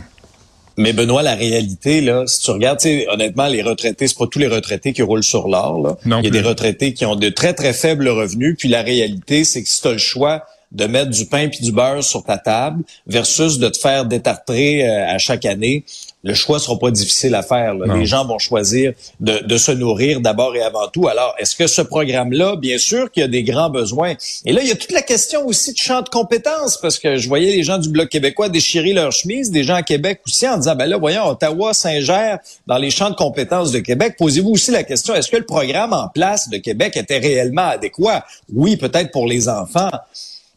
Mais 0.77 0.93
Benoît, 0.93 1.23
la 1.23 1.35
réalité, 1.35 1.99
là, 1.99 2.23
si 2.25 2.39
tu 2.41 2.51
regardes, 2.51 2.79
honnêtement, 3.11 3.47
les 3.47 3.61
retraités, 3.61 4.07
c'est 4.07 4.17
pas 4.17 4.27
tous 4.27 4.39
les 4.39 4.47
retraités 4.47 4.93
qui 4.93 5.01
roulent 5.01 5.23
sur 5.23 5.49
l'or. 5.49 5.97
Il 6.05 6.23
y 6.23 6.27
a 6.27 6.29
des 6.29 6.41
retraités 6.41 6.93
qui 6.93 7.05
ont 7.05 7.17
de 7.17 7.27
très, 7.27 7.53
très 7.53 7.73
faibles 7.73 8.07
revenus. 8.07 8.55
Puis 8.57 8.69
la 8.69 8.81
réalité, 8.81 9.43
c'est 9.43 9.61
que 9.61 9.67
si 9.67 9.81
tu 9.81 9.87
as 9.89 9.91
le 9.91 9.97
choix 9.97 10.45
de 10.71 10.85
mettre 10.85 11.09
du 11.09 11.25
pain 11.25 11.49
puis 11.49 11.61
du 11.61 11.71
beurre 11.71 12.03
sur 12.03 12.23
ta 12.23 12.37
table 12.37 12.83
versus 13.07 13.57
de 13.57 13.69
te 13.69 13.77
faire 13.77 14.05
détartrer 14.05 14.87
euh, 14.87 15.07
à 15.07 15.17
chaque 15.17 15.45
année, 15.45 15.83
le 16.23 16.33
choix 16.33 16.59
sera 16.59 16.77
pas 16.77 16.91
difficile 16.91 17.33
à 17.33 17.43
faire. 17.43 17.73
Les 17.73 18.05
gens 18.05 18.25
vont 18.25 18.39
choisir 18.39 18.91
de, 19.21 19.39
de 19.39 19.57
se 19.57 19.71
nourrir 19.71 20.19
d'abord 20.19 20.53
et 20.55 20.61
avant 20.61 20.89
tout. 20.89 21.07
Alors, 21.07 21.33
est-ce 21.39 21.55
que 21.55 21.65
ce 21.65 21.81
programme-là, 21.81 22.57
bien 22.57 22.77
sûr 22.77 23.09
qu'il 23.09 23.21
y 23.21 23.23
a 23.23 23.29
des 23.29 23.43
grands 23.43 23.69
besoins. 23.69 24.15
Et 24.45 24.51
là, 24.51 24.61
il 24.61 24.67
y 24.67 24.71
a 24.71 24.75
toute 24.75 24.91
la 24.91 25.01
question 25.01 25.45
aussi 25.45 25.71
de 25.73 25.77
champ 25.77 26.01
de 26.01 26.09
compétences, 26.09 26.77
parce 26.77 26.99
que 26.99 27.17
je 27.17 27.27
voyais 27.27 27.51
les 27.51 27.63
gens 27.63 27.77
du 27.77 27.89
Bloc 27.89 28.09
québécois 28.09 28.49
déchirer 28.49 28.93
leurs 28.93 29.11
chemises, 29.11 29.51
des 29.51 29.63
gens 29.63 29.75
à 29.75 29.83
Québec 29.83 30.21
aussi, 30.25 30.47
en 30.47 30.57
disant, 30.57 30.75
ben 30.75 30.85
là, 30.85 30.97
voyons, 30.97 31.27
Ottawa 31.27 31.73
s'ingère 31.73 32.39
dans 32.67 32.77
les 32.77 32.89
champs 32.89 33.09
de 33.09 33.15
compétences 33.15 33.71
de 33.71 33.79
Québec. 33.79 34.15
Posez-vous 34.17 34.51
aussi 34.51 34.71
la 34.71 34.83
question, 34.83 35.13
est-ce 35.15 35.29
que 35.29 35.37
le 35.37 35.45
programme 35.45 35.93
en 35.93 36.07
place 36.09 36.49
de 36.49 36.57
Québec 36.57 36.97
était 36.97 37.17
réellement 37.17 37.67
adéquat? 37.69 38.25
Oui, 38.53 38.77
peut-être 38.77 39.11
pour 39.11 39.27
les 39.27 39.47
enfants, 39.47 39.91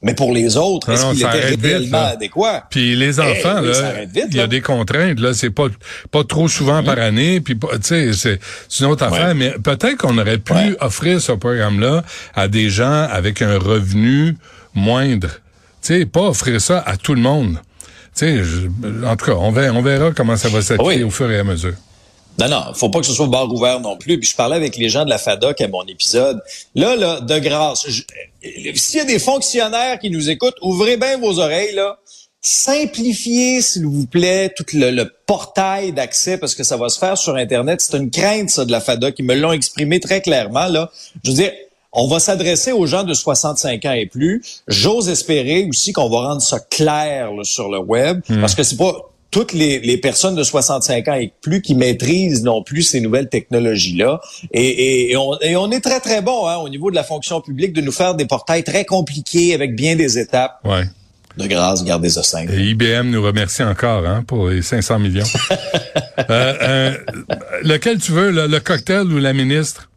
Mais 0.03 0.15
pour 0.15 0.33
les 0.33 0.57
autres, 0.57 0.91
est-ce 0.91 1.13
qu'il 1.13 1.21
était 1.21 1.69
réellement 1.69 2.07
adéquat? 2.07 2.65
Puis 2.69 2.97
les 2.97 3.21
eh 3.21 3.23
enfants, 3.23 3.61
là, 3.61 4.03
il 4.15 4.35
y 4.35 4.41
a 4.41 4.49
des 4.49 4.61
contraintes. 4.61 5.21
Là, 5.21 5.33
c'est 5.33 5.51
pas 5.51 5.69
pas 6.11 6.25
trop 6.25 6.49
souvent 6.49 6.83
par 6.83 6.99
année. 6.99 7.41
Puis 7.41 7.57
tu 7.57 7.69
sais, 7.83 8.13
c'est 8.13 8.41
une 8.81 8.87
autre 8.87 9.05
affaire. 9.05 9.35
Mais 9.35 9.53
peut-être 9.63 9.99
qu'on 9.99 10.19
aurait 10.19 10.39
pu 10.39 10.77
offrir 10.81 11.21
ce 11.21 11.33
programme-là 11.33 12.03
à 12.35 12.49
des 12.49 12.69
gens 12.69 13.07
avec 13.11 13.43
un 13.43 13.59
revenu 13.59 14.37
moindre. 14.75 15.29
Tu 15.83 15.99
sais, 15.99 16.07
pas 16.07 16.23
offrir 16.23 16.61
ça 16.61 16.83
à 16.85 16.97
tout 16.97 17.15
le 17.15 17.21
monde. 17.21 17.59
Tu 18.17 18.27
sais, 18.27 18.43
en 19.07 19.17
tout 19.17 19.27
cas, 19.27 19.33
on 19.33 19.53
verra, 19.53 19.77
on 19.77 19.83
verra 19.83 20.11
comment 20.13 20.37
ça 20.37 20.49
va 20.49 20.63
s'appliquer 20.63 21.05
au 21.05 21.11
fur 21.11 21.31
et 21.31 21.39
à 21.39 21.45
mesure. 21.45 21.75
Non, 22.39 22.49
non, 22.49 22.75
faut 22.75 22.89
pas 22.89 23.01
que 23.01 23.07
ce 23.07 23.13
soit 23.13 23.27
bar 23.27 23.53
ouvert 23.53 23.81
non 23.81 23.97
plus. 23.97 24.19
Puis 24.19 24.31
je 24.31 24.37
parlais 24.37 24.57
avec 24.57 24.77
les 24.77 24.89
gens 24.89 25.05
de 25.05 25.11
la 25.11 25.19
FADOC 25.19 25.61
à 25.61 25.69
mon 25.69 25.85
épisode. 25.85 26.41
Là, 26.75 26.97
là, 26.97 27.21
de 27.21 27.39
grâce, 27.39 27.87
s'il 28.75 28.97
y 28.97 29.01
a 29.01 29.05
des 29.05 29.19
fonctionnaires 29.19 29.99
qui 29.99 30.11
nous 30.11 30.31
écoutent, 30.31 30.57
ouvrez 30.63 30.97
bien 30.97 31.19
vos 31.19 31.39
oreilles, 31.39 31.75
là. 31.75 31.99
Simplifiez, 32.45 33.63
s'il 33.63 33.87
vous 33.87 34.07
plaît, 34.07 34.53
tout 34.57 34.65
le, 34.73 35.05
portail 35.27 35.93
d'accès 35.93 36.39
parce 36.39 36.57
que 36.57 36.65
ça 36.65 36.77
va 36.77 36.89
se 36.89 36.99
faire 36.99 37.17
sur 37.17 37.37
Internet. 37.37 37.81
C'est 37.81 37.97
une 37.97 38.11
crainte, 38.11 38.51
ça, 38.51 38.65
de 38.65 38.73
la 38.73 38.81
FADOC. 38.81 39.15
Ils 39.19 39.25
me 39.25 39.37
l'ont 39.37 39.53
exprimé 39.53 40.01
très 40.01 40.21
clairement, 40.21 40.67
là. 40.67 40.91
Je 41.23 41.31
veux 41.31 41.37
dire, 41.37 41.53
on 41.93 42.09
va 42.09 42.19
s'adresser 42.19 42.73
aux 42.73 42.87
gens 42.87 43.05
de 43.05 43.15
65 43.15 43.85
ans 43.85 43.93
et 43.93 44.07
plus. 44.07 44.43
J'ose 44.67 45.09
espérer 45.09 45.67
aussi 45.69 45.93
qu'on 45.93 46.09
va 46.09 46.29
rendre 46.29 46.43
ça 46.43 46.59
clair 46.59 47.31
sur 47.45 47.69
le 47.69 47.79
web, 47.79 48.23
hmm. 48.29 48.41
parce 48.41 48.55
que 48.55 48.63
c'est 48.63 48.77
pas 48.77 49.12
toutes 49.33 49.55
les, 49.55 49.97
personnes 49.97 50.37
de 50.37 50.43
65 50.45 51.09
ans 51.09 51.15
et 51.15 51.33
plus 51.41 51.63
qui 51.63 51.75
maîtrisent 51.75 52.45
non 52.45 52.63
plus 52.63 52.83
ces 52.83 53.01
nouvelles 53.01 53.31
technologies-là. 53.31 54.21
Et, 54.53 55.17
on, 55.17 55.71
est 55.71 55.81
très, 55.81 56.01
très 56.01 56.21
bon 56.21 56.47
hein, 56.47 56.57
au 56.57 56.69
niveau 56.69 56.91
de 56.91 56.95
la 56.95 57.03
fonction 57.03 57.41
publique 57.41 57.73
de 57.73 57.81
nous 57.81 57.93
faire 57.93 58.15
des 58.15 58.27
portails 58.27 58.63
très 58.63 58.85
compliqués 58.85 59.55
avec 59.55 59.75
bien 59.75 59.97
des 59.97 60.19
étapes. 60.19 60.61
Ouais. 60.65 60.85
De 61.39 61.47
grâce, 61.47 61.83
gardez 61.83 62.11
ça 62.11 62.23
simple. 62.23 62.53
Et 62.53 62.63
IBM 62.71 63.09
nous 63.09 63.23
remercie 63.23 63.63
encore 63.63 64.07
hein, 64.07 64.23
pour 64.27 64.51
les 64.51 64.63
500 64.63 65.01
millions. 65.01 65.27
Euh, 66.31 66.55
euh, 66.63 66.97
lequel 67.65 67.99
tu 67.99 68.13
veux, 68.13 68.31
le 68.31 68.61
cocktail 68.61 69.07
ou 69.07 69.19
la 69.19 69.33
ministre? 69.33 69.89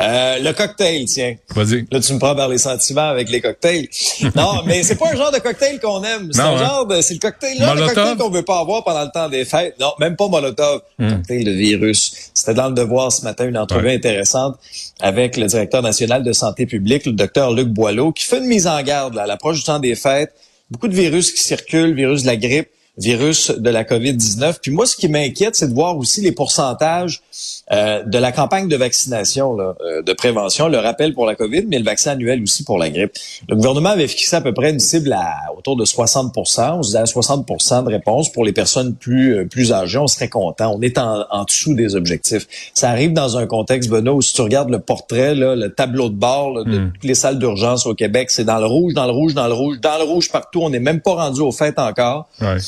Euh, 0.00 0.38
le 0.38 0.52
cocktail, 0.52 1.06
tiens. 1.06 1.34
Vas-y. 1.50 1.84
Là, 1.90 1.98
tu 1.98 2.12
me 2.12 2.20
prends 2.20 2.36
par 2.36 2.48
les 2.48 2.58
sentiments 2.58 3.08
avec 3.08 3.28
les 3.30 3.40
cocktails. 3.40 3.88
non, 4.36 4.62
mais 4.66 4.84
c'est 4.84 4.94
pas 4.94 5.10
un 5.12 5.16
genre 5.16 5.32
de 5.32 5.38
cocktail 5.38 5.80
qu'on 5.80 6.04
aime. 6.04 6.30
C'est 6.32 6.40
un 6.40 6.54
hein? 6.54 6.56
genre 6.56 6.86
de, 6.86 7.00
c'est 7.00 7.14
le 7.14 7.20
cocktail, 7.20 7.58
là, 7.58 7.74
le 7.74 7.86
cocktail 7.86 8.16
qu'on 8.16 8.30
veut 8.30 8.44
pas 8.44 8.60
avoir 8.60 8.84
pendant 8.84 9.02
le 9.02 9.10
temps 9.12 9.28
des 9.28 9.44
fêtes. 9.44 9.74
Non, 9.80 9.92
même 9.98 10.14
pas 10.14 10.28
Molotov. 10.28 10.82
Hmm. 10.98 11.10
Cocktail 11.10 11.44
de 11.44 11.50
virus. 11.50 12.30
C'était 12.32 12.54
dans 12.54 12.68
le 12.68 12.74
devoir 12.74 13.10
ce 13.10 13.22
matin, 13.22 13.48
une 13.48 13.58
entrevue 13.58 13.90
intéressante 13.90 14.56
avec 15.00 15.36
le 15.36 15.46
directeur 15.46 15.82
national 15.82 16.22
de 16.22 16.32
santé 16.32 16.66
publique, 16.66 17.04
le 17.04 17.12
docteur 17.12 17.52
Luc 17.52 17.68
Boileau, 17.68 18.12
qui 18.12 18.24
fait 18.24 18.38
une 18.38 18.46
mise 18.46 18.68
en 18.68 18.80
garde, 18.82 19.14
là, 19.14 19.22
à 19.22 19.26
l'approche 19.26 19.58
du 19.58 19.64
temps 19.64 19.80
des 19.80 19.96
fêtes. 19.96 20.32
Beaucoup 20.70 20.88
de 20.88 20.94
virus 20.94 21.32
qui 21.32 21.42
circulent, 21.42 21.94
virus 21.94 22.22
de 22.22 22.28
la 22.28 22.36
grippe 22.36 22.68
virus 22.98 23.50
de 23.50 23.70
la 23.70 23.84
COVID-19. 23.84 24.56
Puis 24.60 24.72
moi, 24.72 24.84
ce 24.84 24.96
qui 24.96 25.08
m'inquiète, 25.08 25.54
c'est 25.54 25.68
de 25.68 25.74
voir 25.74 25.96
aussi 25.96 26.20
les 26.20 26.32
pourcentages 26.32 27.22
euh, 27.70 28.02
de 28.02 28.18
la 28.18 28.32
campagne 28.32 28.68
de 28.68 28.76
vaccination, 28.76 29.54
là, 29.54 29.74
euh, 29.80 30.02
de 30.02 30.12
prévention, 30.12 30.68
le 30.68 30.78
rappel 30.78 31.14
pour 31.14 31.24
la 31.24 31.36
COVID, 31.36 31.66
mais 31.68 31.78
le 31.78 31.84
vaccin 31.84 32.12
annuel 32.12 32.42
aussi 32.42 32.64
pour 32.64 32.78
la 32.78 32.90
grippe. 32.90 33.12
Le 33.48 33.54
gouvernement 33.54 33.90
avait 33.90 34.08
fixé 34.08 34.34
à 34.36 34.40
peu 34.40 34.52
près 34.52 34.70
une 34.70 34.80
cible 34.80 35.12
à 35.12 35.34
autour 35.56 35.76
de 35.76 35.84
60% 35.84 36.78
On 36.78 36.82
se 36.82 36.88
disait 36.88 36.98
à 36.98 37.04
60% 37.04 37.84
de 37.84 37.88
réponse 37.88 38.32
pour 38.32 38.44
les 38.44 38.52
personnes 38.52 38.94
plus 38.94 39.36
euh, 39.36 39.44
plus 39.46 39.72
âgées. 39.72 39.98
On 39.98 40.06
serait 40.06 40.28
content. 40.28 40.74
On 40.76 40.82
est 40.82 40.98
en, 40.98 41.24
en, 41.30 41.44
dessous 41.44 41.74
des 41.74 41.94
objectifs. 41.94 42.46
Ça 42.74 42.90
arrive 42.90 43.12
dans 43.12 43.36
un 43.36 43.46
contexte, 43.46 43.90
Benoît, 43.90 44.14
où 44.14 44.22
si 44.22 44.34
tu 44.34 44.42
regardes 44.42 44.70
le 44.70 44.80
portrait, 44.80 45.34
là, 45.34 45.54
le 45.54 45.72
tableau 45.72 46.08
de 46.08 46.16
bord 46.16 46.64
de 46.64 46.78
hmm. 46.78 46.92
toutes 46.92 47.04
les 47.04 47.14
salles 47.14 47.38
d'urgence 47.38 47.86
au 47.86 47.94
Québec, 47.94 48.30
c'est 48.30 48.44
dans 48.44 48.58
le 48.58 48.66
rouge, 48.66 48.94
dans 48.94 49.06
le 49.06 49.12
rouge, 49.12 49.34
dans 49.34 49.46
le 49.46 49.54
rouge, 49.54 49.80
dans 49.80 49.98
le 49.98 50.04
rouge 50.04 50.30
partout. 50.30 50.60
On 50.62 50.70
n'est 50.70 50.80
même 50.80 51.00
pas 51.00 51.14
rendu 51.14 51.40
au 51.40 51.52
fait 51.52 51.78
encore. 51.78 52.28
Ouais. 52.40 52.58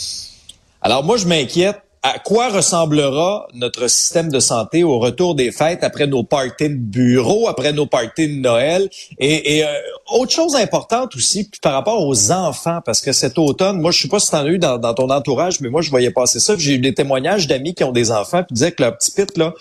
Alors 0.82 1.04
moi, 1.04 1.16
je 1.16 1.26
m'inquiète 1.26 1.82
à 2.02 2.18
quoi 2.18 2.48
ressemblera 2.48 3.46
notre 3.52 3.86
système 3.88 4.30
de 4.30 4.40
santé 4.40 4.84
au 4.84 4.98
retour 4.98 5.34
des 5.34 5.52
fêtes 5.52 5.84
après 5.84 6.06
nos 6.06 6.24
parties 6.24 6.70
de 6.70 6.74
bureau, 6.74 7.46
après 7.46 7.74
nos 7.74 7.84
parties 7.84 8.26
de 8.26 8.40
Noël? 8.40 8.88
Et, 9.18 9.62
euh, 9.64 9.68
autre 10.10 10.32
chose 10.32 10.56
importante 10.56 11.14
aussi 11.14 11.50
par 11.62 11.74
rapport 11.74 12.06
aux 12.06 12.32
enfants, 12.32 12.80
parce 12.84 13.02
que 13.02 13.12
cet 13.12 13.38
automne, 13.38 13.80
moi 13.80 13.90
je 13.90 14.02
sais 14.02 14.08
pas 14.08 14.18
si 14.18 14.30
tu 14.30 14.36
en 14.36 14.44
as 14.44 14.48
eu 14.48 14.58
dans, 14.58 14.94
ton 14.94 15.10
entourage, 15.10 15.60
mais 15.60 15.68
moi 15.68 15.82
je 15.82 15.90
voyais 15.90 16.10
passer 16.10 16.40
ça. 16.40 16.54
J'ai 16.56 16.74
eu 16.74 16.78
des 16.78 16.94
témoignages 16.94 17.46
d'amis 17.46 17.74
qui 17.74 17.84
ont 17.84 17.92
des 17.92 18.10
enfants 18.10 18.42
qui 18.44 18.54
disaient 18.54 18.72
que 18.72 18.82
leur 18.82 18.96
petit 18.96 19.10
pit 19.10 19.36
là, 19.36 19.52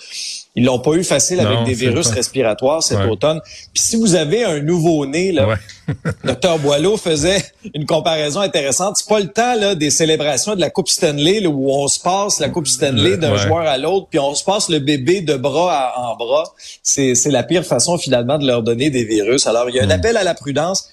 ils 0.56 0.66
l'ont 0.66 0.80
pas 0.80 0.92
eu 0.94 1.04
facile 1.04 1.40
avec 1.40 1.64
des 1.64 1.74
virus 1.74 2.08
respiratoires 2.08 2.84
cet 2.84 3.00
automne. 3.10 3.40
Puis 3.74 3.84
si 3.84 3.96
vous 3.96 4.16
avez 4.16 4.44
un 4.44 4.60
nouveau-né, 4.60 5.32
là, 5.32 5.58
Docteur 6.24 6.60
Boileau 6.60 6.98
faisait 6.98 7.44
une 7.74 7.86
comparaison 7.86 8.42
intéressante. 8.42 8.98
C'est 8.98 9.08
pas 9.08 9.20
le 9.20 9.28
temps 9.28 9.56
là, 9.56 9.76
des 9.76 9.90
célébrations 9.90 10.56
de 10.56 10.62
la 10.62 10.70
Coupe 10.70 10.90
Stanley 10.90 11.46
où 11.48 11.72
on 11.72 11.88
se 11.88 12.00
passe 12.00 12.40
la 12.40 12.50
Coupe 12.50 12.68
Stanley 12.68 13.18
d'un 13.18 13.36
joueur 13.36 13.68
à 13.68 13.78
l'autre, 13.78 14.08
puis 14.10 14.20
on 14.20 14.36
se 14.36 14.44
passe 14.44 14.70
le 14.70 14.80
bébé 14.80 15.22
de 15.22 15.36
bras 15.36 15.94
en 15.98 16.16
bras. 16.16 16.54
C'est 16.84 17.16
la 17.26 17.44
pire 17.44 17.66
façon 17.66 17.98
finalement 17.98 18.38
de 18.38 18.46
leur 18.46 18.64
donner 18.64 18.90
des 18.90 19.04
virus. 19.04 19.48
Alors 19.48 19.70
il 19.70 19.76
y 19.76 19.80
a 19.80 19.84
un 19.84 19.88
hmm. 19.88 19.92
appel 19.92 20.18
à 20.18 20.24
la 20.24 20.34
prudence. 20.34 20.90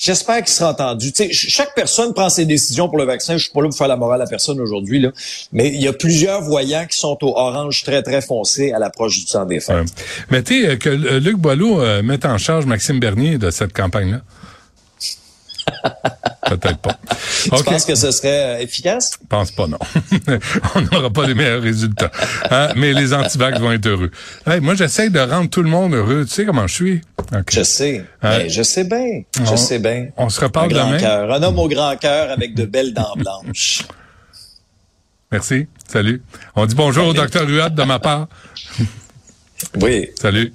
J'espère 0.00 0.38
qu'il 0.38 0.48
sera 0.48 0.70
entendu. 0.70 1.12
sais, 1.14 1.28
chaque 1.30 1.74
personne 1.74 2.14
prend 2.14 2.30
ses 2.30 2.46
décisions 2.46 2.88
pour 2.88 2.96
le 2.96 3.04
vaccin. 3.04 3.36
Je 3.36 3.44
suis 3.44 3.52
pas 3.52 3.60
là 3.60 3.68
pour 3.68 3.76
faire 3.76 3.86
la 3.86 3.96
morale 3.96 4.22
à 4.22 4.26
personne 4.26 4.58
aujourd'hui, 4.58 4.98
là. 4.98 5.10
Mais 5.52 5.68
il 5.68 5.80
y 5.82 5.88
a 5.88 5.92
plusieurs 5.92 6.40
voyants 6.40 6.86
qui 6.90 6.96
sont 6.96 7.18
au 7.20 7.36
orange 7.36 7.84
très, 7.84 8.02
très 8.02 8.22
foncé 8.22 8.72
à 8.72 8.78
l'approche 8.78 9.18
du 9.18 9.26
temps 9.26 9.44
des 9.44 9.60
fêtes. 9.60 9.92
Mais 10.30 10.42
tu 10.42 10.64
sais, 10.64 10.78
que 10.78 10.88
Luc 10.88 11.36
Boileau 11.36 11.82
euh, 11.82 12.02
mette 12.02 12.24
en 12.24 12.38
charge 12.38 12.64
Maxime 12.64 12.98
Bernier 12.98 13.36
de 13.36 13.50
cette 13.50 13.74
campagne-là. 13.74 14.22
Peut-être 16.48 16.78
pas. 16.78 16.98
Tu 17.44 17.50
penses 17.62 17.84
que 17.84 17.94
ce 17.94 18.10
serait 18.10 18.56
euh, 18.56 18.58
efficace? 18.58 19.12
Je 19.20 19.26
pense 19.28 19.52
pas, 19.52 19.66
non. 19.68 19.78
On 20.74 20.80
n'aura 20.80 21.10
pas 21.10 21.26
les 21.26 21.34
meilleurs 21.34 21.62
résultats. 21.62 22.10
Hein? 22.50 22.70
Mais 22.76 22.92
les 22.92 23.14
antivax 23.14 23.60
vont 23.60 23.70
être 23.70 23.86
heureux. 23.86 24.10
moi, 24.60 24.74
j'essaie 24.74 25.10
de 25.10 25.20
rendre 25.20 25.48
tout 25.48 25.62
le 25.62 25.70
monde 25.70 25.94
heureux. 25.94 26.24
Tu 26.26 26.34
sais 26.34 26.44
comment 26.44 26.66
je 26.66 26.74
suis? 26.74 27.00
Je 27.48 27.62
sais. 27.62 28.04
Hein? 28.22 28.48
je 28.48 28.62
sais 28.62 28.84
bien. 28.84 29.22
Je 29.38 29.56
sais 29.56 29.78
bien. 29.78 30.08
On 30.16 30.28
se 30.28 30.40
reparle 30.40 30.76
un 30.76 30.86
demain. 30.86 30.98
Cœur. 30.98 31.32
Un 31.32 31.42
homme 31.42 31.58
au 31.58 31.68
grand 31.68 31.96
cœur 31.96 32.30
avec 32.30 32.54
de 32.54 32.64
belles 32.64 32.94
dents 32.94 33.14
blanches. 33.16 33.82
Merci. 35.30 35.68
Salut. 35.86 36.22
On 36.56 36.66
dit 36.66 36.74
bonjour 36.74 37.06
au 37.06 37.12
docteur 37.12 37.48
Huat 37.48 37.70
de 37.70 37.82
ma 37.84 38.00
part. 38.00 38.26
Oui. 39.80 40.08
Salut. 40.20 40.52